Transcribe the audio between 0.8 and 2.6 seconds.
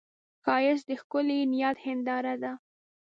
د ښکلي نیت هنداره ده